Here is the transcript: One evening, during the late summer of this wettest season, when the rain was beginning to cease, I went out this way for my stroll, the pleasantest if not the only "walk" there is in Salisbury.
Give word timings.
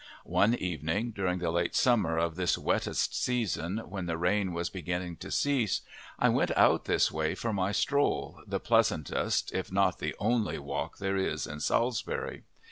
One 0.25 0.55
evening, 0.55 1.11
during 1.11 1.37
the 1.37 1.51
late 1.51 1.75
summer 1.75 2.17
of 2.17 2.35
this 2.35 2.57
wettest 2.57 3.13
season, 3.15 3.77
when 3.87 4.07
the 4.07 4.17
rain 4.17 4.51
was 4.51 4.67
beginning 4.71 5.17
to 5.17 5.29
cease, 5.29 5.81
I 6.17 6.27
went 6.27 6.49
out 6.57 6.85
this 6.85 7.11
way 7.11 7.35
for 7.35 7.53
my 7.53 7.71
stroll, 7.71 8.41
the 8.47 8.59
pleasantest 8.59 9.53
if 9.53 9.71
not 9.71 9.99
the 9.99 10.15
only 10.17 10.57
"walk" 10.57 10.97
there 10.97 11.17
is 11.17 11.45
in 11.45 11.59
Salisbury. 11.59 12.41